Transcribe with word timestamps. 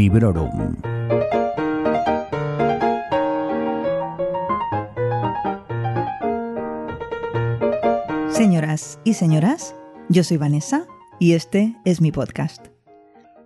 Librorum. 0.00 0.76
Señoras 8.30 8.98
y 9.04 9.12
señoras, 9.12 9.74
yo 10.08 10.24
soy 10.24 10.38
Vanessa 10.38 10.86
y 11.18 11.34
este 11.34 11.76
es 11.84 12.00
mi 12.00 12.12
podcast. 12.12 12.68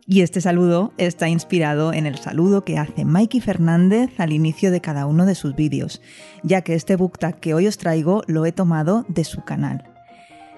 Y 0.06 0.20
este 0.20 0.40
saludo 0.40 0.92
está 0.96 1.28
inspirado 1.28 1.92
en 1.92 2.06
el 2.06 2.18
saludo 2.18 2.64
que 2.64 2.78
hace 2.78 3.04
Mikey 3.04 3.40
Fernández 3.40 4.20
al 4.20 4.32
inicio 4.32 4.70
de 4.70 4.80
cada 4.80 5.06
uno 5.06 5.26
de 5.26 5.34
sus 5.34 5.56
vídeos, 5.56 6.00
ya 6.44 6.62
que 6.62 6.74
este 6.76 6.94
book 6.94 7.18
tag 7.18 7.40
que 7.40 7.54
hoy 7.54 7.66
os 7.66 7.78
traigo 7.78 8.22
lo 8.28 8.46
he 8.46 8.52
tomado 8.52 9.04
de 9.08 9.24
su 9.24 9.42
canal. 9.42 9.93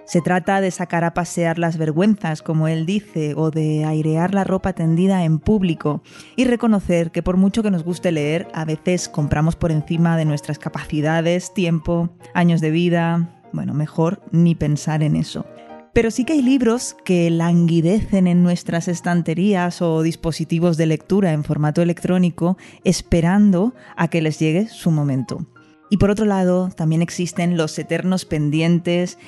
Se 0.06 0.20
trata 0.20 0.60
de 0.60 0.70
sacar 0.70 1.02
a 1.02 1.14
pasear 1.14 1.58
las 1.58 1.78
vergüenzas, 1.78 2.40
como 2.40 2.68
él 2.68 2.86
dice, 2.86 3.34
o 3.36 3.50
de 3.50 3.84
airear 3.84 4.34
la 4.34 4.44
ropa 4.44 4.72
tendida 4.72 5.24
en 5.24 5.40
público 5.40 6.00
y 6.36 6.44
reconocer 6.44 7.10
que 7.10 7.24
por 7.24 7.36
mucho 7.36 7.64
que 7.64 7.72
nos 7.72 7.82
guste 7.82 8.12
leer, 8.12 8.46
a 8.54 8.64
veces 8.64 9.08
compramos 9.08 9.56
por 9.56 9.72
encima 9.72 10.16
de 10.16 10.24
nuestras 10.24 10.60
capacidades, 10.60 11.52
tiempo, 11.52 12.10
años 12.34 12.60
de 12.60 12.70
vida. 12.70 13.42
Bueno, 13.52 13.74
mejor 13.74 14.22
ni 14.30 14.54
pensar 14.54 15.02
en 15.02 15.16
eso. 15.16 15.44
Pero 15.92 16.12
sí 16.12 16.24
que 16.24 16.34
hay 16.34 16.42
libros 16.42 16.94
que 17.04 17.28
languidecen 17.28 18.28
en 18.28 18.44
nuestras 18.44 18.86
estanterías 18.86 19.82
o 19.82 20.02
dispositivos 20.02 20.76
de 20.76 20.86
lectura 20.86 21.32
en 21.32 21.42
formato 21.42 21.82
electrónico 21.82 22.58
esperando 22.84 23.74
a 23.96 24.06
que 24.06 24.22
les 24.22 24.38
llegue 24.38 24.68
su 24.68 24.92
momento. 24.92 25.46
Y 25.90 25.96
por 25.96 26.10
otro 26.10 26.26
lado, 26.26 26.70
también 26.70 27.02
existen 27.02 27.56
los 27.56 27.78
eternos 27.78 28.24
pendientes 28.24 29.18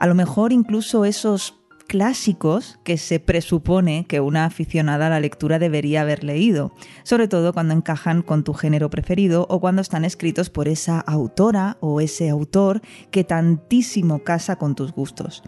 a 0.00 0.06
lo 0.06 0.14
mejor 0.14 0.52
incluso 0.52 1.04
esos 1.04 1.60
clásicos 1.86 2.78
que 2.84 2.96
se 2.96 3.20
presupone 3.20 4.06
que 4.08 4.20
una 4.20 4.46
aficionada 4.46 5.08
a 5.08 5.10
la 5.10 5.20
lectura 5.20 5.58
debería 5.58 6.00
haber 6.00 6.24
leído, 6.24 6.72
sobre 7.02 7.28
todo 7.28 7.52
cuando 7.52 7.74
encajan 7.74 8.22
con 8.22 8.42
tu 8.42 8.54
género 8.54 8.88
preferido 8.90 9.46
o 9.50 9.60
cuando 9.60 9.82
están 9.82 10.04
escritos 10.04 10.48
por 10.48 10.68
esa 10.68 11.00
autora 11.00 11.76
o 11.80 12.00
ese 12.00 12.30
autor 12.30 12.80
que 13.10 13.24
tantísimo 13.24 14.20
casa 14.20 14.56
con 14.56 14.74
tus 14.74 14.92
gustos. 14.92 15.42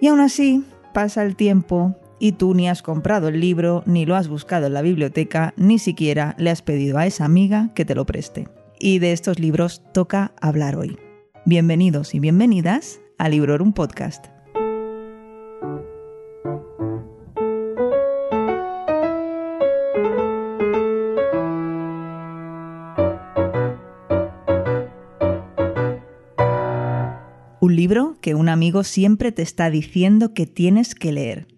Y 0.00 0.08
aún 0.08 0.20
así, 0.20 0.62
pasa 0.92 1.22
el 1.22 1.34
tiempo 1.34 1.96
y 2.18 2.32
tú 2.32 2.52
ni 2.52 2.68
has 2.68 2.82
comprado 2.82 3.28
el 3.28 3.40
libro, 3.40 3.82
ni 3.86 4.04
lo 4.04 4.14
has 4.14 4.28
buscado 4.28 4.66
en 4.66 4.74
la 4.74 4.82
biblioteca, 4.82 5.54
ni 5.56 5.78
siquiera 5.78 6.34
le 6.36 6.50
has 6.50 6.60
pedido 6.60 6.98
a 6.98 7.06
esa 7.06 7.24
amiga 7.24 7.70
que 7.74 7.86
te 7.86 7.94
lo 7.94 8.04
preste. 8.04 8.48
Y 8.78 8.98
de 8.98 9.12
estos 9.12 9.38
libros 9.38 9.82
toca 9.94 10.32
hablar 10.40 10.76
hoy. 10.76 10.98
Bienvenidos 11.46 12.14
y 12.14 12.20
bienvenidas 12.20 13.00
a 13.18 13.28
Librorum 13.28 13.72
Podcast. 13.72 14.26
Un 27.60 27.74
libro 27.74 28.16
que 28.20 28.34
un 28.34 28.48
amigo 28.48 28.84
siempre 28.84 29.32
te 29.32 29.42
está 29.42 29.70
diciendo 29.70 30.34
que 30.34 30.46
tienes 30.46 30.94
que 30.94 31.12
leer. 31.12 31.55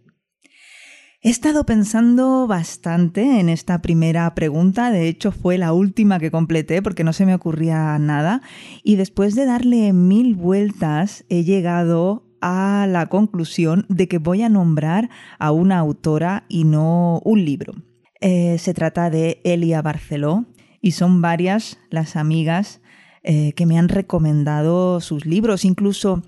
He 1.20 1.30
estado 1.30 1.66
pensando 1.66 2.46
bastante 2.46 3.40
en 3.40 3.48
esta 3.48 3.82
primera 3.82 4.32
pregunta, 4.36 4.92
de 4.92 5.08
hecho 5.08 5.32
fue 5.32 5.58
la 5.58 5.72
última 5.72 6.20
que 6.20 6.30
completé 6.30 6.80
porque 6.80 7.02
no 7.02 7.12
se 7.12 7.26
me 7.26 7.34
ocurría 7.34 7.98
nada, 7.98 8.40
y 8.84 8.94
después 8.94 9.34
de 9.34 9.44
darle 9.44 9.92
mil 9.92 10.36
vueltas 10.36 11.24
he 11.28 11.42
llegado 11.42 12.22
a 12.40 12.86
la 12.88 13.06
conclusión 13.06 13.84
de 13.88 14.06
que 14.06 14.18
voy 14.18 14.42
a 14.42 14.48
nombrar 14.48 15.10
a 15.40 15.50
una 15.50 15.80
autora 15.80 16.44
y 16.48 16.62
no 16.62 17.20
un 17.24 17.44
libro. 17.44 17.74
Eh, 18.20 18.56
se 18.58 18.72
trata 18.72 19.10
de 19.10 19.40
Elia 19.42 19.82
Barceló 19.82 20.46
y 20.80 20.92
son 20.92 21.20
varias 21.20 21.80
las 21.90 22.14
amigas 22.14 22.80
eh, 23.24 23.54
que 23.54 23.66
me 23.66 23.76
han 23.76 23.88
recomendado 23.88 25.00
sus 25.00 25.26
libros, 25.26 25.64
incluso 25.64 26.22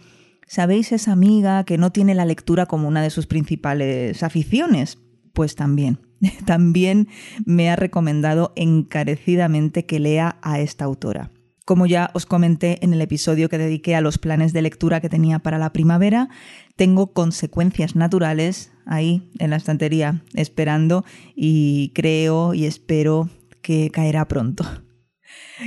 ¿Sabéis 0.50 0.90
esa 0.90 1.12
amiga 1.12 1.62
que 1.62 1.78
no 1.78 1.92
tiene 1.92 2.12
la 2.12 2.24
lectura 2.24 2.66
como 2.66 2.88
una 2.88 3.02
de 3.02 3.10
sus 3.10 3.28
principales 3.28 4.24
aficiones? 4.24 4.98
Pues 5.32 5.54
también, 5.54 6.00
también 6.44 7.06
me 7.44 7.70
ha 7.70 7.76
recomendado 7.76 8.52
encarecidamente 8.56 9.86
que 9.86 10.00
lea 10.00 10.40
a 10.42 10.58
esta 10.58 10.86
autora. 10.86 11.30
Como 11.64 11.86
ya 11.86 12.10
os 12.14 12.26
comenté 12.26 12.84
en 12.84 12.92
el 12.92 13.00
episodio 13.00 13.48
que 13.48 13.58
dediqué 13.58 13.94
a 13.94 14.00
los 14.00 14.18
planes 14.18 14.52
de 14.52 14.62
lectura 14.62 15.00
que 15.00 15.08
tenía 15.08 15.38
para 15.38 15.56
la 15.56 15.72
primavera, 15.72 16.28
tengo 16.74 17.12
consecuencias 17.12 17.94
naturales 17.94 18.72
ahí 18.86 19.30
en 19.38 19.50
la 19.50 19.56
estantería 19.56 20.24
esperando 20.34 21.04
y 21.36 21.92
creo 21.94 22.54
y 22.54 22.64
espero 22.64 23.30
que 23.62 23.90
caerá 23.90 24.26
pronto. 24.26 24.64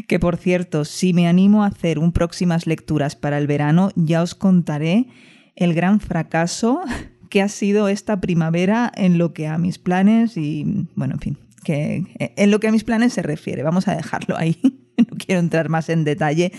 Que 0.08 0.20
por 0.20 0.38
cierto, 0.38 0.86
si 0.86 1.14
me 1.14 1.28
animo 1.28 1.64
a 1.64 1.68
hacer 1.68 2.00
un 2.00 2.12
próximas 2.12 2.66
lecturas 2.66 3.16
para 3.16 3.38
el 3.38 3.48
verano, 3.48 3.92
ya 3.96 4.22
os 4.22 4.36
contaré 4.36 5.08
el 5.56 5.74
gran 5.74 6.00
fracaso 6.00 6.82
que 7.30 7.42
ha 7.42 7.50
sido 7.50 7.88
esta 7.88 8.20
primavera 8.22 8.92
en 8.96 9.18
lo 9.18 9.34
que 9.34 9.48
a 9.48 9.58
mis 9.58 9.80
planes 9.80 10.38
y, 10.38 10.88
bueno, 10.96 11.16
en 11.16 11.20
fin, 11.20 11.38
que 11.64 12.04
en 12.18 12.52
lo 12.52 12.60
que 12.60 12.68
a 12.68 12.72
mis 12.72 12.84
planes 12.84 13.14
se 13.14 13.22
refiere. 13.22 13.64
Vamos 13.64 13.88
a 13.88 13.96
dejarlo 13.96 14.38
ahí. 14.38 14.58
No 14.96 15.18
quiero 15.18 15.40
entrar 15.40 15.70
más 15.70 15.90
en 15.90 16.04
detalle 16.04 16.52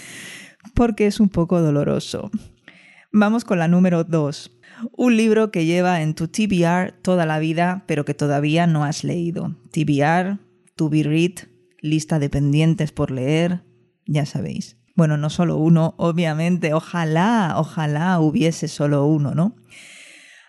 porque 0.75 1.07
es 1.07 1.21
un 1.21 1.29
poco 1.29 1.61
doloroso. 1.61 2.33
Vamos 3.13 3.45
con 3.45 3.61
la 3.61 3.69
número 3.69 4.03
2. 4.03 4.51
Un 4.97 5.17
libro 5.17 5.53
que 5.53 5.67
lleva 5.67 6.03
en 6.03 6.15
tu 6.15 6.27
TBR 6.27 6.95
toda 7.01 7.27
la 7.27 7.39
vida, 7.39 7.85
pero 7.87 8.05
que 8.05 8.13
todavía 8.13 8.67
no 8.67 8.85
has 8.85 9.05
leído. 9.05 9.55
TBR, 9.71 10.39
To 10.75 10.89
Be 10.89 11.05
Read, 11.05 11.47
lista 11.85 12.19
de 12.19 12.31
pendientes 12.31 12.93
por 12.93 13.11
leer, 13.11 13.63
ya 14.07 14.25
sabéis. 14.25 14.79
Bueno, 14.97 15.17
no 15.17 15.29
solo 15.29 15.59
uno, 15.59 15.95
obviamente, 15.99 16.73
ojalá, 16.73 17.55
ojalá 17.57 18.19
hubiese 18.21 18.69
solo 18.69 19.05
uno, 19.07 19.35
¿no? 19.35 19.55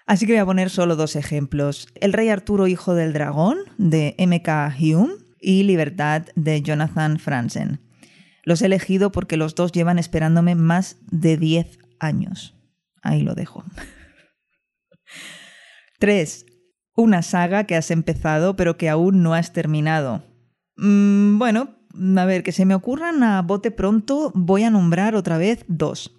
Así 0.06 0.26
que 0.26 0.34
voy 0.34 0.40
a 0.40 0.46
poner 0.46 0.70
solo 0.70 0.96
dos 0.96 1.16
ejemplos. 1.16 1.90
El 1.96 2.14
Rey 2.14 2.30
Arturo, 2.30 2.68
Hijo 2.68 2.94
del 2.94 3.12
Dragón, 3.12 3.58
de 3.78 4.16
M.K. 4.18 4.76
Hume, 4.80 5.16
y 5.42 5.64
Libertad, 5.64 6.24
de 6.36 6.62
Jonathan 6.62 7.20
Franzen. 7.20 7.82
Los 8.44 8.62
he 8.62 8.68
elegido 8.68 9.12
porque 9.12 9.36
los 9.36 9.56
dos 9.56 9.72
llevan 9.72 10.00
esperándome 10.00 10.56
más 10.56 10.98
de 11.12 11.38
10 11.38 11.80
años. 12.00 12.56
Ahí 13.02 13.24
lo 13.24 13.36
dejo. 13.36 13.64
3. 16.00 16.46
Una 16.96 17.22
saga 17.24 17.66
que 17.66 17.76
has 17.76 17.92
empezado 17.92 18.56
pero 18.56 18.78
que 18.78 18.90
aún 18.90 19.22
no 19.22 19.34
has 19.34 19.52
terminado. 19.52 20.35
Mm, 20.78 21.38
bueno, 21.38 21.76
a 22.18 22.26
ver, 22.26 22.44
que 22.44 22.52
se 22.52 22.66
me 22.66 22.76
ocurran 22.76 23.24
a 23.24 23.42
bote 23.42 23.72
pronto, 23.72 24.32
voy 24.36 24.64
a 24.64 24.70
nombrar 24.70 25.16
otra 25.16 25.38
vez 25.38 25.66
dos. 25.68 26.16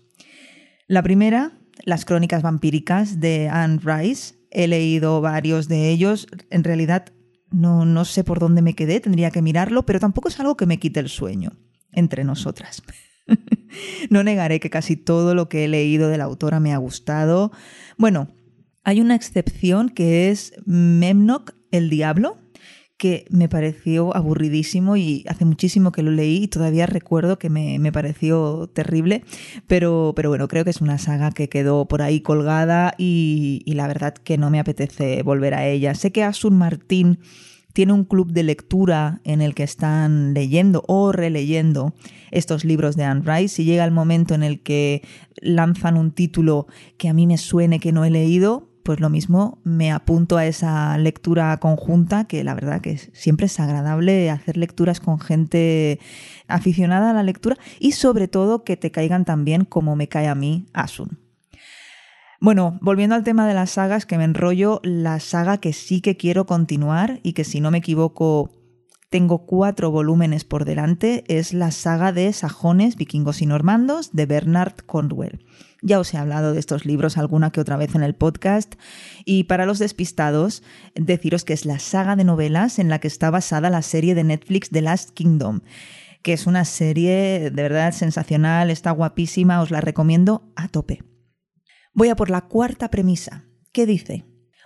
La 0.87 1.03
primera, 1.03 1.53
Las 1.85 2.05
Crónicas 2.05 2.43
Vampíricas 2.43 3.21
de 3.21 3.49
Anne 3.49 3.81
Rice. 3.83 4.35
He 4.51 4.69
leído 4.69 5.21
varios 5.21 5.69
de 5.69 5.91
ellos. 5.91 6.29
En 6.51 6.65
realidad, 6.65 7.13
no, 7.51 7.85
no 7.85 8.05
sé 8.05 8.25
por 8.25 8.39
dónde 8.39 8.63
me 8.63 8.75
quedé, 8.75 9.01
tendría 9.01 9.31
que 9.31 9.43
mirarlo, 9.43 9.85
pero 9.85 10.01
tampoco 10.01 10.29
es 10.29 10.39
algo 10.41 10.57
que 10.57 10.67
me 10.67 10.79
quite 10.79 11.01
el 11.01 11.09
sueño, 11.09 11.51
entre 11.93 12.25
nosotras. 12.25 12.83
no 14.11 14.23
negaré 14.23 14.61
que 14.61 14.71
casi 14.71 14.97
todo 14.97 15.35
lo 15.35 15.49
que 15.49 15.65
he 15.65 15.69
leído 15.69 16.09
de 16.09 16.19
la 16.19 16.25
autora 16.25 16.61
me 16.61 16.73
ha 16.73 16.79
gustado. 16.79 17.53
Bueno, 17.99 18.29
hay 18.85 19.01
una 19.01 19.17
excepción 19.17 19.89
que 19.89 20.31
es 20.31 20.55
Memnock 20.65 21.55
el 21.73 21.91
Diablo, 21.91 22.39
que 22.97 23.27
me 23.31 23.49
pareció 23.49 24.17
aburridísimo 24.17 24.97
y 24.97 25.25
hace 25.29 25.45
muchísimo 25.45 25.93
que 25.93 26.03
lo 26.03 26.11
leí 26.11 26.45
y 26.45 26.49
todavía 26.49 26.87
recuerdo 26.87 27.39
que 27.39 27.51
me, 27.51 27.93
pareció 27.93 28.69
terrible, 28.73 29.23
pero, 29.67 30.13
pero 30.17 30.31
bueno, 30.31 30.49
creo 30.49 30.65
que 30.65 30.71
es 30.71 30.81
una 30.81 30.99
saga 30.99 31.31
que 31.31 31.49
quedó 31.49 31.87
por 31.87 32.03
ahí 32.03 32.21
colgada 32.21 32.95
y, 32.97 33.63
y 33.67 33.75
la 33.75 33.87
verdad 33.87 34.15
que 34.15 34.39
no 34.39 34.51
me 34.51 34.61
apetece 34.61 35.23
volver 35.23 35.55
a 35.55 35.67
ella. 35.67 35.95
Sé 35.95 36.11
que 36.11 36.25
Asun 36.25 36.57
Martín 36.57 37.19
tiene 37.77 37.93
un 37.93 38.05
club 38.05 38.33
de 38.33 38.43
lectura 38.43 39.21
en 39.25 39.43
el 39.43 39.55
que 39.55 39.63
están 39.63 40.33
leyendo 40.33 40.83
o 40.89 41.13
releyendo 41.13 41.93
estos 42.31 42.65
libros 42.65 42.97
de 42.97 43.05
Anne 43.05 43.23
Rice 43.27 43.61
y 43.61 43.67
llega 43.67 43.85
el 43.85 43.91
momento 43.91 44.35
en 44.35 44.43
el 44.43 44.63
que 44.63 45.03
lanzan 45.43 45.99
un 45.99 46.13
título 46.13 46.69
que 46.97 47.11
a 47.11 47.13
mí 47.13 47.27
me 47.27 47.37
suene 47.37 47.79
que 47.79 47.93
no 47.93 48.07
he 48.07 48.11
leído, 48.11 48.71
pues 48.87 49.01
lo 49.01 49.11
mismo 49.11 49.59
me 49.65 49.91
apunto 49.91 50.37
a 50.37 50.47
esa 50.47 50.97
lectura 50.97 51.57
conjunta, 51.57 52.27
que 52.27 52.45
la 52.45 52.55
verdad 52.55 52.81
que 52.81 52.97
siempre 52.97 53.47
es 53.47 53.59
agradable 53.59 54.31
hacer 54.31 54.57
lecturas 54.57 55.01
con 55.01 55.19
gente 55.19 55.99
aficionada 56.47 57.11
a 57.11 57.13
la 57.13 57.25
lectura 57.25 57.57
y 57.81 57.93
sobre 57.93 58.29
todo 58.29 58.63
que 58.63 58.77
te 58.77 58.93
caigan 58.93 59.25
también 59.25 59.65
como 59.65 59.97
me 59.97 60.07
cae 60.07 60.29
a 60.29 60.37
mí 60.37 60.67
Asun. 60.73 61.19
Bueno, 62.41 62.79
volviendo 62.81 63.17
al 63.17 63.25
tema 63.25 63.49
de 63.49 63.55
las 63.55 63.71
sagas, 63.71 64.07
que 64.07 64.19
me 64.19 64.25
enrollo, 64.25 64.81
la 64.85 65.19
saga 65.19 65.59
que 65.59 65.73
sí 65.73 66.01
que 66.01 66.17
quiero 66.17 66.47
continuar 66.47 67.19
y 67.25 67.33
que 67.33 67.43
si 67.43 67.61
no 67.61 67.73
me 67.73 67.79
equivoco 67.79 68.53
tengo 69.11 69.47
cuatro 69.47 69.91
volúmenes 69.91 70.45
por 70.45 70.65
delante, 70.65 71.25
es 71.27 71.53
la 71.53 71.73
saga 71.73 72.13
de 72.13 72.33
Sajones, 72.33 72.95
Vikingos 72.95 73.43
y 73.43 73.47
Normandos 73.47 74.13
de 74.13 74.27
Bernard 74.27 74.77
Cornwell. 74.87 75.45
Ya 75.83 76.01
os 76.01 76.13
he 76.15 76.19
hablado 76.19 76.53
de 76.53 76.61
estos 76.61 76.87
libros 76.87 77.19
alguna 77.19 77.51
que 77.51 77.61
otra 77.61 77.77
vez 77.77 77.95
en 77.95 78.03
el 78.03 78.15
podcast 78.15 78.75
y 79.25 79.45
para 79.45 79.67
los 79.67 79.79
despistados 79.79 80.63
deciros 80.95 81.45
que 81.45 81.53
es 81.53 81.67
la 81.67 81.79
saga 81.79 82.17
de 82.17 82.25
novelas 82.25 82.79
en 82.79 82.89
la 82.89 82.99
que 82.99 83.09
está 83.09 83.31
basada 83.31 83.71
la 83.71 83.83
serie 83.83 84.15
de 84.15 84.25
Netflix 84.25 84.71
The 84.71 84.81
Last 84.81 85.11
Kingdom, 85.11 85.61
que 86.23 86.33
es 86.33 86.47
una 86.47 86.65
serie 86.65 87.51
de 87.51 87.63
verdad 87.63 87.93
sensacional, 87.93 88.71
está 88.71 88.91
guapísima, 88.91 89.61
os 89.61 89.71
la 89.71 89.81
recomiendo 89.81 90.51
a 90.57 90.69
tope. 90.69 91.03
Voy 91.93 92.09
a 92.09 92.17
por 92.17 92.31
la 92.31 92.43
cuarta 92.43 92.91
premisa. 92.91 93.45
¿Qué 93.73 93.87
dice? 93.87 94.25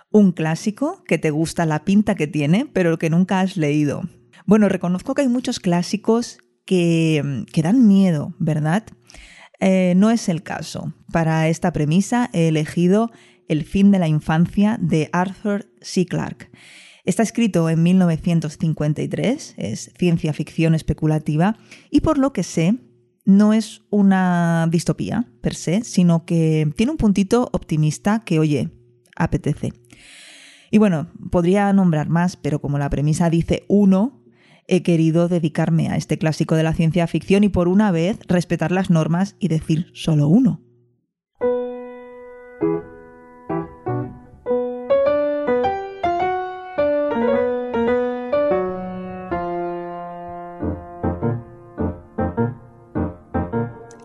Un 0.09 0.31
clásico 0.31 1.03
que 1.05 1.17
te 1.17 1.29
gusta 1.29 1.65
la 1.65 1.85
pinta 1.85 2.15
que 2.15 2.27
tiene, 2.27 2.65
pero 2.65 2.97
que 2.97 3.09
nunca 3.09 3.41
has 3.41 3.57
leído. 3.57 4.01
Bueno, 4.45 4.69
reconozco 4.69 5.13
que 5.13 5.21
hay 5.21 5.27
muchos 5.27 5.59
clásicos 5.59 6.39
que, 6.65 7.45
que 7.51 7.61
dan 7.61 7.87
miedo, 7.87 8.33
¿verdad? 8.39 8.83
Eh, 9.61 9.93
no 9.95 10.09
es 10.09 10.27
el 10.27 10.43
caso. 10.43 10.93
Para 11.13 11.47
esta 11.47 11.71
premisa 11.71 12.29
he 12.33 12.47
elegido 12.47 13.11
El 13.47 13.63
fin 13.63 13.91
de 13.91 13.99
la 13.99 14.07
infancia 14.07 14.77
de 14.81 15.09
Arthur 15.13 15.69
C. 15.81 16.05
Clarke. 16.05 16.49
Está 17.03 17.23
escrito 17.23 17.69
en 17.69 17.81
1953, 17.83 19.55
es 19.57 19.91
ciencia 19.97 20.33
ficción 20.33 20.75
especulativa 20.75 21.57
y 21.89 22.01
por 22.01 22.17
lo 22.17 22.31
que 22.31 22.43
sé 22.43 22.75
no 23.25 23.53
es 23.53 23.81
una 23.89 24.67
distopía 24.71 25.27
per 25.41 25.55
se, 25.55 25.83
sino 25.83 26.25
que 26.25 26.71
tiene 26.75 26.91
un 26.91 26.97
puntito 26.97 27.49
optimista 27.51 28.21
que, 28.25 28.39
oye, 28.39 28.69
apetece. 29.15 29.73
Y 30.71 30.77
bueno, 30.77 31.11
podría 31.31 31.71
nombrar 31.73 32.07
más, 32.09 32.37
pero 32.37 32.61
como 32.61 32.79
la 32.79 32.89
premisa 32.89 33.29
dice 33.29 33.65
uno, 33.67 34.20
he 34.67 34.83
querido 34.83 35.27
dedicarme 35.27 35.89
a 35.89 35.95
este 35.95 36.17
clásico 36.17 36.55
de 36.55 36.63
la 36.63 36.73
ciencia 36.73 37.07
ficción 37.07 37.43
y 37.43 37.49
por 37.49 37.67
una 37.67 37.91
vez 37.91 38.19
respetar 38.27 38.71
las 38.71 38.89
normas 38.89 39.35
y 39.39 39.47
decir 39.47 39.91
solo 39.93 40.27
uno. 40.27 40.61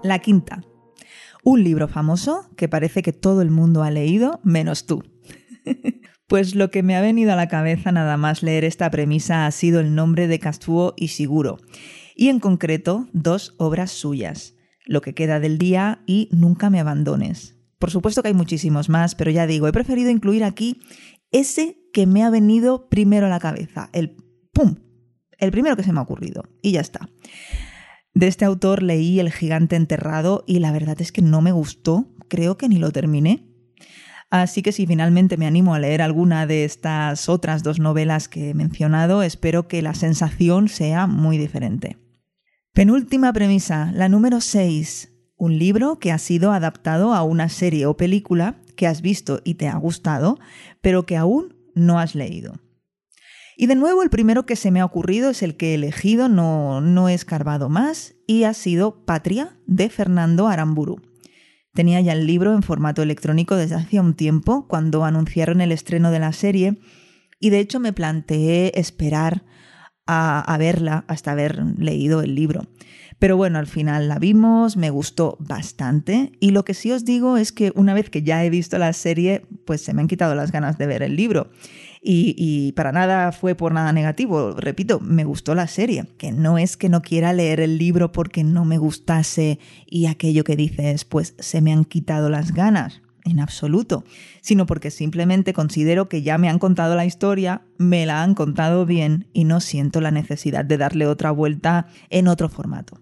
La 0.03 0.21
quinta. 0.21 0.63
Un 1.43 1.65
libro 1.65 1.89
famoso 1.89 2.49
que 2.57 2.69
parece 2.69 3.03
que 3.03 3.13
todo 3.13 3.43
el 3.43 3.51
mundo 3.51 3.83
ha 3.83 3.91
leído 3.91 4.41
menos 4.45 4.87
tú. 4.87 5.03
Pues 6.29 6.57
lo 6.57 6.71
que 6.73 6.83
me 6.83 6.97
ha 6.97 7.01
venido 7.01 7.33
a 7.33 7.37
la 7.37 7.47
cabeza 7.47 7.93
nada 7.93 8.17
más 8.17 8.43
leer 8.43 8.65
esta 8.65 8.91
premisa 8.91 9.47
ha 9.47 9.51
sido 9.53 9.79
el 9.79 9.95
nombre 9.95 10.27
de 10.27 10.41
Kazuo 10.41 10.95
Ishiguro, 10.97 11.59
y 12.17 12.29
en 12.31 12.41
concreto 12.41 13.09
dos 13.13 13.55
obras 13.59 13.93
suyas, 13.93 14.55
Lo 14.85 15.03
que 15.03 15.15
queda 15.15 15.39
del 15.39 15.59
día 15.59 16.03
y 16.07 16.29
Nunca 16.33 16.69
me 16.69 16.81
abandones. 16.81 17.57
Por 17.79 17.91
supuesto 17.91 18.23
que 18.23 18.29
hay 18.29 18.35
muchísimos 18.35 18.89
más, 18.89 19.15
pero 19.15 19.31
ya 19.31 19.47
digo, 19.47 19.69
he 19.69 19.73
preferido 19.73 20.11
incluir 20.11 20.43
aquí 20.43 20.81
ese 21.31 21.79
que 21.93 22.07
me 22.07 22.25
ha 22.25 22.31
venido 22.31 22.89
primero 22.89 23.27
a 23.27 23.31
la 23.31 23.41
cabeza, 23.41 23.91
el 23.93 24.17
¡pum! 24.53 24.77
El 25.39 25.53
primero 25.53 25.77
que 25.77 25.83
se 25.85 25.93
me 25.93 26.01
ha 26.01 26.03
ocurrido, 26.03 26.43
y 26.61 26.73
ya 26.73 26.81
está. 26.81 27.09
De 28.15 28.27
este 28.27 28.45
autor 28.45 28.83
leí 28.83 29.21
El 29.21 29.31
gigante 29.31 29.77
enterrado 29.77 30.43
y 30.47 30.59
la 30.59 30.73
verdad 30.73 31.01
es 31.01 31.13
que 31.13 31.23
no 31.23 31.41
me 31.41 31.53
gustó, 31.53 32.09
creo 32.29 32.57
que 32.57 32.69
ni 32.69 32.79
lo 32.79 32.91
terminé. 32.91 33.47
Así 34.31 34.63
que 34.63 34.73
si 34.73 34.87
finalmente 34.87 35.37
me 35.37 35.47
animo 35.47 35.75
a 35.75 35.79
leer 35.79 36.03
alguna 36.03 36.47
de 36.47 36.65
estas 36.65 37.29
otras 37.29 37.63
dos 37.63 37.79
novelas 37.79 38.29
que 38.29 38.51
he 38.51 38.55
mencionado, 38.55 39.23
espero 39.23 39.69
que 39.69 39.83
la 39.83 39.95
sensación 39.95 40.69
sea 40.69 41.07
muy 41.07 41.39
diferente. 41.39 41.97
Penúltima 42.73 43.33
premisa, 43.33 43.93
la 43.95 44.09
número 44.09 44.41
6. 44.41 45.13
Un 45.37 45.59
libro 45.59 45.99
que 45.99 46.13
ha 46.13 46.19
sido 46.19 46.53
adaptado 46.53 47.15
a 47.15 47.23
una 47.23 47.49
serie 47.49 47.87
o 47.87 47.97
película 47.97 48.57
que 48.77 48.87
has 48.87 49.01
visto 49.01 49.41
y 49.45 49.55
te 49.55 49.69
ha 49.69 49.77
gustado, 49.77 50.39
pero 50.81 51.07
que 51.07 51.17
aún 51.17 51.55
no 51.75 51.99
has 51.99 52.15
leído. 52.15 52.55
Y 53.57 53.67
de 53.67 53.75
nuevo 53.75 54.03
el 54.03 54.11
primero 54.11 54.45
que 54.45 54.57
se 54.57 54.71
me 54.71 54.81
ha 54.81 54.85
ocurrido 54.85 55.31
es 55.31 55.43
el 55.43 55.57
que 55.57 55.71
he 55.71 55.75
elegido, 55.75 56.29
no, 56.29 56.83
no 56.83 57.09
he 57.09 57.15
escarbado 57.15 57.71
más, 57.71 58.15
y 58.27 58.45
ha 58.45 58.53
sido 58.53 59.07
Patria 59.07 59.57
de 59.67 59.89
Fernando 59.89 60.47
Aramburu. 60.47 61.01
Tenía 61.77 62.01
ya 62.01 62.15
el 62.15 62.27
libro 62.27 62.55
en 62.55 62.63
formato 62.63 63.03
electrónico 63.03 63.55
desde 63.55 63.75
hace 63.75 64.01
un 64.01 64.15
tiempo, 64.15 64.67
cuando 64.67 65.05
anunciaron 65.05 65.61
el 65.61 65.73
estreno 65.73 66.11
de 66.11 66.19
la 66.19 66.33
serie, 66.33 66.79
y 67.39 67.51
de 67.51 67.59
hecho 67.59 67.81
me 67.81 67.93
planteé 67.93 68.73
esperar 68.81 69.45
a, 70.07 70.57
verla 70.59 71.05
hasta 71.07 71.33
haber 71.33 71.63
leído 71.77 72.23
el 72.23 72.35
libro. 72.35 72.67
Pero 73.19 73.37
bueno, 73.37 73.59
al 73.59 73.67
final 73.67 74.09
la 74.09 74.19
vimos, 74.19 74.79
me 74.79 74.89
gustó 74.89 75.37
bastante 75.39 76.33
y 76.41 76.53
lo 76.53 76.65
que 76.65 76.73
sí 76.73 76.93
os 76.93 77.05
digo 77.05 77.37
es 77.37 77.53
que 77.53 77.73
una 77.75 77.93
vez 77.93 78.09
que 78.09 78.23
ya 78.23 78.43
he 78.43 78.49
visto 78.49 78.79
la 78.79 78.95
serie, 78.95 79.45
pues 79.67 79.83
se 79.83 79.93
me 79.93 80.01
han 80.01 80.09
quitado 80.09 80.35
las 80.35 80.53
ganas 80.53 80.79
de 80.79 80.87
ver 80.87 81.03
el 81.03 81.15
libro. 81.15 81.51
Y, 82.03 82.73
para 82.73 82.93
nada 82.93 83.33
fue 83.33 83.55
por 83.55 83.73
nada 83.73 83.93
negativo. 83.93 84.53
Repito, 84.53 85.01
me 85.01 85.25
gustó 85.25 85.55
la 85.55 85.67
serie. 85.67 86.05
Que 86.19 86.33
no 86.33 86.59
es 86.59 86.77
que 86.77 86.89
no 86.89 87.03
quiera 87.03 87.33
leer 87.33 87.61
el 87.61 87.79
libro 87.79 88.13
porque 88.13 88.45
no 88.45 88.65
me 88.65 88.79
gustase 88.79 89.59
y 89.87 90.07
aquello 90.07 90.45
que 90.45 90.57
dices, 90.57 91.05
pues 91.05 91.35
se 91.39 91.61
me 91.61 91.73
han 91.73 91.85
quitado 91.85 92.29
las 92.29 92.53
ganas. 92.53 93.03
En 93.25 93.41
absoluto. 93.41 94.05
Sino 94.41 94.67
porque 94.67 94.93
simplemente 94.93 95.53
considero 95.53 96.09
que 96.09 96.23
ya 96.23 96.39
me 96.39 96.49
han 96.49 96.61
contado 96.61 96.95
la 96.95 97.07
historia, 97.07 97.63
me 97.77 98.07
la 98.07 98.23
han 98.23 98.35
contado 98.35 98.87
bien 98.87 99.29
y 99.33 99.45
no 99.45 99.59
siento 99.61 100.01
la 100.01 100.13
necesidad 100.13 100.65
de 100.65 100.79
darle 100.79 101.09
otra 101.09 101.33
vuelta 101.33 101.89
en 102.09 102.29
otro 102.29 102.49
formato. 102.49 103.01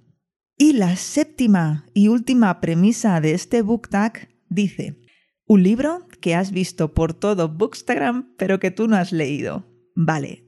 Y 0.57 0.73
la 0.75 0.97
séptima 0.97 1.85
y 1.95 2.09
última 2.09 2.61
premisa 2.61 3.21
de 3.21 3.35
este 3.35 3.61
book 3.61 3.89
tag 3.89 4.29
dice, 4.49 5.04
un 5.47 5.63
libro 5.63 6.07
que 6.21 6.35
has 6.35 6.51
visto 6.51 6.95
por 6.95 7.15
todo 7.15 7.49
Bookstagram, 7.49 8.35
pero 8.37 8.61
que 8.61 8.71
tú 8.71 8.89
no 8.89 8.97
has 8.97 9.13
leído. 9.13 9.67
Vale, 9.95 10.45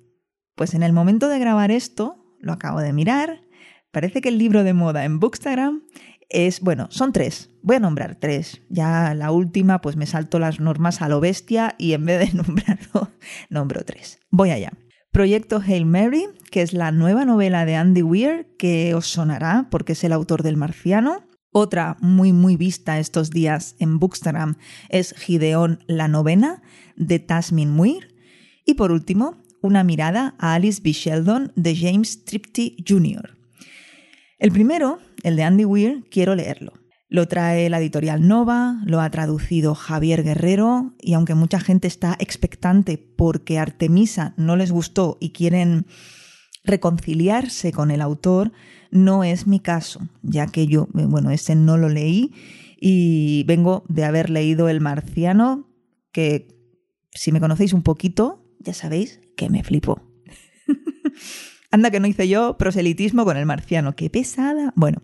pues 0.55 0.75
en 0.75 0.83
el 0.83 0.93
momento 0.93 1.29
de 1.29 1.39
grabar 1.39 1.71
esto, 1.71 2.37
lo 2.41 2.53
acabo 2.53 2.81
de 2.81 2.93
mirar, 2.93 3.43
parece 3.93 4.21
que 4.21 4.31
el 4.31 4.39
libro 4.39 4.65
de 4.65 4.73
moda 4.73 5.05
en 5.05 5.21
Bookstagram 5.21 5.83
es, 6.29 6.61
bueno, 6.61 6.89
son 6.91 7.13
tres. 7.13 7.51
Voy 7.63 7.77
a 7.77 7.81
nombrar 7.81 8.17
tres. 8.17 8.63
Ya 8.69 9.15
la 9.15 9.31
última, 9.31 9.81
pues 9.81 9.97
me 9.97 10.07
salto 10.07 10.39
las 10.39 10.61
normas 10.61 11.03
a 11.03 11.09
lo 11.09 11.21
bestia 11.21 11.75
y 11.79 11.93
en 11.93 12.05
vez 12.05 12.33
de 12.33 12.37
nombrarlo, 12.43 13.11
nombro 13.51 13.85
tres. 13.85 14.19
Voy 14.31 14.51
allá. 14.51 14.73
Proyecto 15.13 15.63
Hail 15.65 15.87
Mary, 15.87 16.27
que 16.51 16.63
es 16.63 16.73
la 16.73 16.93
nueva 16.93 17.25
novela 17.25 17.65
de 17.65 17.77
Andy 17.77 18.03
Weir, 18.03 18.55
que 18.59 18.95
os 18.95 19.07
sonará 19.07 19.69
porque 19.71 19.93
es 19.93 20.05
el 20.05 20.13
autor 20.13 20.43
del 20.43 20.57
Marciano. 20.57 21.26
Otra 21.59 21.97
muy 22.03 22.35
muy 22.35 22.59
vista 22.59 22.99
estos 22.99 23.31
días 23.31 23.77
en 23.79 23.99
Bookstagram 23.99 24.57
es 24.91 25.15
Gideón 25.15 25.83
la 25.87 26.07
novena 26.07 26.61
de 26.97 27.19
Tasmin 27.19 27.71
Muir. 27.71 28.15
Y 28.67 28.75
por 28.75 28.93
último, 28.93 29.43
una 29.63 29.83
mirada 29.83 30.35
a 30.39 30.53
Alice 30.53 30.83
B. 30.85 30.93
Sheldon 30.93 31.55
de 31.57 31.75
James 31.75 32.27
Tripty 32.27 32.85
Jr. 32.87 33.39
El 34.39 34.53
primero, 34.53 34.99
el 35.23 35.37
de 35.37 35.45
Andy 35.45 35.65
Weir, 35.65 36.05
quiero 36.11 36.35
leerlo. 36.35 36.75
Lo 37.09 37.27
trae 37.27 37.71
la 37.71 37.81
editorial 37.81 38.29
Nova, 38.29 38.83
lo 38.85 39.01
ha 39.01 39.09
traducido 39.09 39.75
Javier 39.75 40.25
Guerrero 40.25 40.95
y 41.01 41.15
aunque 41.15 41.35
mucha 41.35 41.59
gente 41.59 41.89
está 41.89 42.17
expectante 42.19 42.99
porque 42.99 43.59
Artemisa 43.59 44.35
no 44.37 44.57
les 44.57 44.73
gustó 44.73 45.17
y 45.23 45.31
quieren 45.31 45.87
reconciliarse 46.65 47.73
con 47.73 47.91
el 47.91 48.03
autor, 48.03 48.53
no 48.91 49.25
es 49.25 49.47
mi 49.47 49.61
caso, 49.61 50.01
ya 50.23 50.47
que 50.47 50.67
yo, 50.67 50.89
bueno, 50.93 51.31
ese 51.31 51.55
no 51.55 51.77
lo 51.77 51.89
leí 51.89 52.33
y 52.81 53.45
vengo 53.45 53.85
de 53.89 54.05
haber 54.05 54.31
leído 54.31 54.69
El 54.69 54.81
Marciano, 54.81 55.69
que 56.13 56.49
si 57.13 57.33
me 57.33 57.41
conocéis 57.41 57.73
un 57.73 57.83
poquito, 57.83 58.45
ya 58.61 58.75
sabéis 58.75 59.21
que 59.37 59.49
me 59.51 59.65
flipó. 59.65 60.03
Anda 61.71 61.91
que 61.91 62.01
no 62.01 62.07
hice 62.07 62.29
yo 62.29 62.57
proselitismo 62.59 63.25
con 63.25 63.37
El 63.37 63.47
Marciano, 63.47 63.97
qué 63.97 64.11
pesada. 64.11 64.73
Bueno, 64.77 65.03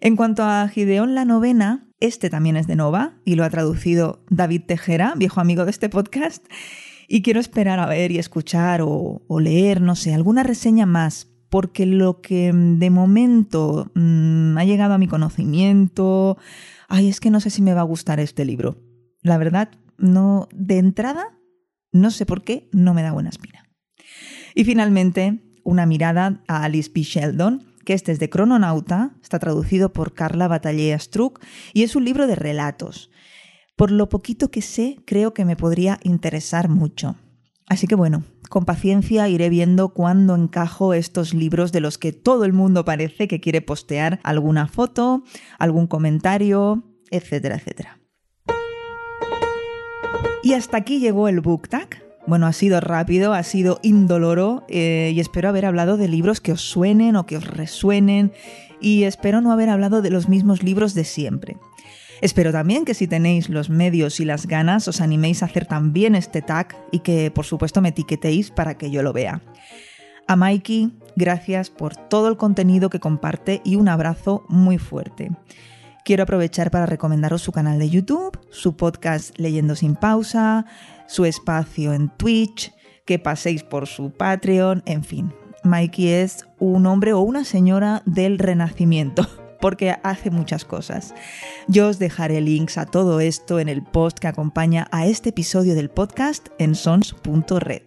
en 0.00 0.16
cuanto 0.16 0.44
a 0.44 0.68
Gideón 0.68 1.14
la 1.14 1.24
novena, 1.24 1.88
este 2.00 2.30
también 2.30 2.56
es 2.56 2.66
de 2.66 2.76
Nova 2.76 3.14
y 3.24 3.34
lo 3.34 3.44
ha 3.44 3.50
traducido 3.50 4.24
David 4.30 4.62
Tejera, 4.66 5.14
viejo 5.16 5.40
amigo 5.40 5.64
de 5.64 5.70
este 5.70 5.88
podcast. 5.88 6.44
Y 7.08 7.22
quiero 7.22 7.40
esperar 7.40 7.78
a 7.78 7.86
ver 7.86 8.10
y 8.10 8.18
escuchar 8.18 8.80
o, 8.82 9.22
o 9.26 9.40
leer, 9.40 9.80
no 9.80 9.96
sé, 9.96 10.14
alguna 10.14 10.42
reseña 10.42 10.86
más 10.86 11.31
porque 11.52 11.84
lo 11.84 12.22
que 12.22 12.50
mm, 12.50 12.78
de 12.78 12.88
momento 12.88 13.92
mm, 13.94 14.56
ha 14.56 14.64
llegado 14.64 14.94
a 14.94 14.98
mi 14.98 15.06
conocimiento, 15.06 16.38
ay, 16.88 17.10
es 17.10 17.20
que 17.20 17.30
no 17.30 17.40
sé 17.40 17.50
si 17.50 17.60
me 17.60 17.74
va 17.74 17.82
a 17.82 17.84
gustar 17.84 18.20
este 18.20 18.46
libro. 18.46 18.78
La 19.20 19.36
verdad, 19.36 19.68
no, 19.98 20.48
de 20.54 20.78
entrada, 20.78 21.38
no 21.92 22.10
sé 22.10 22.24
por 22.24 22.42
qué, 22.42 22.70
no 22.72 22.94
me 22.94 23.02
da 23.02 23.12
buena 23.12 23.28
espina. 23.28 23.68
Y 24.54 24.64
finalmente, 24.64 25.42
una 25.62 25.84
mirada 25.84 26.42
a 26.48 26.64
Alice 26.64 26.90
B. 26.92 27.02
Sheldon, 27.02 27.62
que 27.84 27.92
este 27.92 28.12
es 28.12 28.18
de 28.18 28.30
Crononauta, 28.30 29.14
está 29.22 29.38
traducido 29.38 29.92
por 29.92 30.14
Carla 30.14 30.48
Batallé 30.48 30.98
Struck 30.98 31.44
y 31.74 31.82
es 31.82 31.94
un 31.96 32.06
libro 32.06 32.26
de 32.26 32.34
relatos. 32.34 33.10
Por 33.76 33.90
lo 33.90 34.08
poquito 34.08 34.50
que 34.50 34.62
sé, 34.62 34.96
creo 35.04 35.34
que 35.34 35.44
me 35.44 35.56
podría 35.56 36.00
interesar 36.02 36.70
mucho. 36.70 37.16
Así 37.72 37.86
que 37.86 37.94
bueno, 37.94 38.22
con 38.50 38.66
paciencia 38.66 39.30
iré 39.30 39.48
viendo 39.48 39.94
cuándo 39.94 40.34
encajo 40.34 40.92
estos 40.92 41.32
libros 41.32 41.72
de 41.72 41.80
los 41.80 41.96
que 41.96 42.12
todo 42.12 42.44
el 42.44 42.52
mundo 42.52 42.84
parece 42.84 43.28
que 43.28 43.40
quiere 43.40 43.62
postear 43.62 44.20
alguna 44.24 44.68
foto, 44.68 45.22
algún 45.58 45.86
comentario, 45.86 46.84
etcétera, 47.10 47.54
etcétera. 47.54 47.98
Y 50.42 50.52
hasta 50.52 50.76
aquí 50.76 50.98
llegó 51.00 51.28
el 51.28 51.40
book 51.40 51.70
tag. 51.70 52.02
Bueno, 52.26 52.46
ha 52.46 52.52
sido 52.52 52.78
rápido, 52.82 53.32
ha 53.32 53.42
sido 53.42 53.80
indoloro 53.82 54.66
eh, 54.68 55.12
y 55.14 55.20
espero 55.20 55.48
haber 55.48 55.64
hablado 55.64 55.96
de 55.96 56.08
libros 56.08 56.42
que 56.42 56.52
os 56.52 56.60
suenen 56.60 57.16
o 57.16 57.24
que 57.24 57.38
os 57.38 57.46
resuenen 57.46 58.32
y 58.82 59.04
espero 59.04 59.40
no 59.40 59.50
haber 59.50 59.70
hablado 59.70 60.02
de 60.02 60.10
los 60.10 60.28
mismos 60.28 60.62
libros 60.62 60.92
de 60.92 61.04
siempre. 61.04 61.56
Espero 62.22 62.52
también 62.52 62.84
que 62.84 62.94
si 62.94 63.08
tenéis 63.08 63.48
los 63.48 63.68
medios 63.68 64.20
y 64.20 64.24
las 64.24 64.46
ganas 64.46 64.86
os 64.86 65.00
animéis 65.00 65.42
a 65.42 65.46
hacer 65.46 65.66
también 65.66 66.14
este 66.14 66.40
tag 66.40 66.76
y 66.92 67.00
que 67.00 67.32
por 67.32 67.44
supuesto 67.44 67.80
me 67.80 67.88
etiquetéis 67.88 68.52
para 68.52 68.78
que 68.78 68.92
yo 68.92 69.02
lo 69.02 69.12
vea. 69.12 69.42
A 70.28 70.36
Mikey, 70.36 70.92
gracias 71.16 71.68
por 71.68 71.96
todo 71.96 72.28
el 72.28 72.36
contenido 72.36 72.90
que 72.90 73.00
comparte 73.00 73.60
y 73.64 73.74
un 73.74 73.88
abrazo 73.88 74.44
muy 74.48 74.78
fuerte. 74.78 75.32
Quiero 76.04 76.22
aprovechar 76.22 76.70
para 76.70 76.86
recomendaros 76.86 77.42
su 77.42 77.50
canal 77.50 77.80
de 77.80 77.90
YouTube, 77.90 78.38
su 78.50 78.76
podcast 78.76 79.36
Leyendo 79.36 79.74
sin 79.74 79.96
pausa, 79.96 80.64
su 81.08 81.24
espacio 81.24 81.92
en 81.92 82.08
Twitch, 82.08 82.72
que 83.04 83.18
paséis 83.18 83.64
por 83.64 83.88
su 83.88 84.12
Patreon, 84.12 84.84
en 84.86 85.02
fin. 85.02 85.34
Mikey 85.64 86.06
es 86.06 86.46
un 86.60 86.86
hombre 86.86 87.14
o 87.14 87.20
una 87.20 87.44
señora 87.44 88.02
del 88.06 88.38
renacimiento 88.38 89.41
porque 89.62 89.96
hace 90.02 90.30
muchas 90.30 90.66
cosas. 90.66 91.14
Yo 91.68 91.88
os 91.88 91.98
dejaré 91.98 92.42
links 92.42 92.76
a 92.76 92.84
todo 92.84 93.20
esto 93.20 93.60
en 93.60 93.70
el 93.70 93.82
post 93.82 94.18
que 94.18 94.26
acompaña 94.26 94.88
a 94.90 95.06
este 95.06 95.30
episodio 95.30 95.74
del 95.76 95.88
podcast 95.88 96.48
en 96.58 96.74
sons.red. 96.74 97.82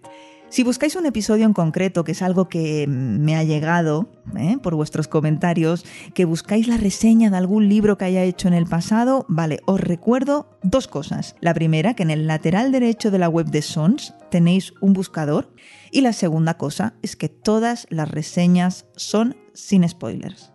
Si 0.47 0.63
buscáis 0.63 0.95
un 0.95 1.05
episodio 1.05 1.45
en 1.45 1.51
concreto, 1.51 2.05
que 2.05 2.13
es 2.13 2.21
algo 2.21 2.47
que 2.47 2.87
me 2.87 3.35
ha 3.35 3.43
llegado 3.43 4.07
¿eh? 4.37 4.57
por 4.63 4.73
vuestros 4.73 5.09
comentarios, 5.09 5.83
que 6.13 6.23
buscáis 6.23 6.69
la 6.69 6.77
reseña 6.77 7.29
de 7.29 7.35
algún 7.35 7.67
libro 7.67 7.97
que 7.97 8.05
haya 8.05 8.23
hecho 8.23 8.47
en 8.47 8.53
el 8.53 8.65
pasado, 8.65 9.25
vale, 9.27 9.59
os 9.65 9.81
recuerdo 9.81 10.47
dos 10.63 10.87
cosas. 10.87 11.35
La 11.41 11.53
primera, 11.53 11.93
que 11.93 12.03
en 12.03 12.11
el 12.11 12.25
lateral 12.25 12.71
derecho 12.71 13.11
de 13.11 13.19
la 13.19 13.27
web 13.27 13.47
de 13.47 13.61
Sons 13.61 14.13
tenéis 14.31 14.73
un 14.79 14.93
buscador. 14.93 15.53
Y 15.91 16.01
la 16.01 16.13
segunda 16.13 16.53
cosa 16.53 16.93
es 17.01 17.17
que 17.17 17.27
todas 17.27 17.85
las 17.89 18.09
reseñas 18.09 18.85
son 18.95 19.35
sin 19.53 19.87
spoilers. 19.89 20.54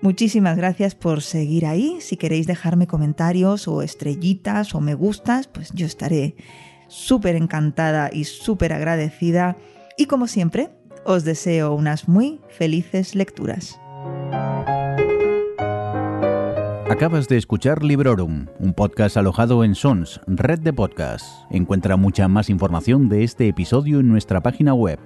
Muchísimas 0.00 0.56
gracias 0.56 0.94
por 0.94 1.22
seguir 1.22 1.66
ahí. 1.66 1.98
Si 2.00 2.16
queréis 2.16 2.46
dejarme 2.46 2.86
comentarios 2.86 3.66
o 3.66 3.82
estrellitas 3.82 4.74
o 4.74 4.80
me 4.80 4.94
gustas, 4.94 5.48
pues 5.48 5.72
yo 5.72 5.86
estaré 5.86 6.36
súper 6.88 7.34
encantada 7.34 8.10
y 8.12 8.24
súper 8.24 8.72
agradecida 8.72 9.56
y 9.96 10.06
como 10.06 10.26
siempre 10.28 10.70
os 11.04 11.24
deseo 11.24 11.74
unas 11.74 12.08
muy 12.08 12.40
felices 12.48 13.14
lecturas. 13.14 13.80
Acabas 16.88 17.28
de 17.28 17.36
escuchar 17.36 17.82
Librorum, 17.82 18.46
un 18.58 18.72
podcast 18.72 19.16
alojado 19.16 19.64
en 19.64 19.74
Sons, 19.74 20.20
red 20.26 20.60
de 20.60 20.72
podcasts. 20.72 21.28
Encuentra 21.50 21.96
mucha 21.96 22.28
más 22.28 22.48
información 22.48 23.08
de 23.08 23.24
este 23.24 23.48
episodio 23.48 24.00
en 24.00 24.08
nuestra 24.08 24.40
página 24.40 24.72
web, 24.72 24.98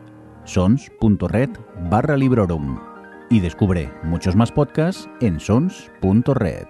sons.red 0.44 1.50
barra 1.90 2.16
Librorum. 2.16 2.89
Y 3.32 3.38
descubre 3.38 3.92
muchos 4.02 4.34
más 4.34 4.50
podcasts 4.50 5.08
en 5.20 5.38
sons.red. 5.38 6.66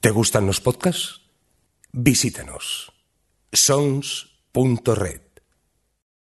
¿Te 0.00 0.10
gustan 0.10 0.46
los 0.46 0.60
podcasts? 0.60 1.20
Visítanos. 1.92 2.92
sons.red 3.52 5.29